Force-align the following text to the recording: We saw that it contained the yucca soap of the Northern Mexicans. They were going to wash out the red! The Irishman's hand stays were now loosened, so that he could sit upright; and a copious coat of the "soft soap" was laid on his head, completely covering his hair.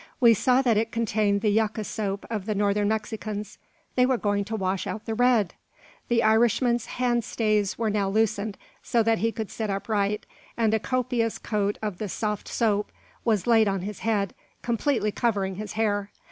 We 0.19 0.33
saw 0.33 0.63
that 0.63 0.77
it 0.77 0.91
contained 0.91 1.41
the 1.41 1.51
yucca 1.51 1.83
soap 1.83 2.25
of 2.27 2.47
the 2.47 2.55
Northern 2.55 2.87
Mexicans. 2.87 3.59
They 3.93 4.03
were 4.03 4.17
going 4.17 4.43
to 4.45 4.55
wash 4.55 4.87
out 4.87 5.05
the 5.05 5.13
red! 5.13 5.53
The 6.07 6.23
Irishman's 6.23 6.87
hand 6.97 7.23
stays 7.23 7.77
were 7.77 7.91
now 7.91 8.09
loosened, 8.09 8.57
so 8.81 9.03
that 9.03 9.19
he 9.19 9.31
could 9.31 9.51
sit 9.51 9.69
upright; 9.69 10.25
and 10.57 10.73
a 10.73 10.79
copious 10.79 11.37
coat 11.37 11.77
of 11.83 11.99
the 11.99 12.09
"soft 12.09 12.47
soap" 12.47 12.91
was 13.23 13.45
laid 13.45 13.67
on 13.67 13.81
his 13.81 13.99
head, 13.99 14.33
completely 14.63 15.11
covering 15.11 15.57
his 15.57 15.73
hair. 15.73 16.09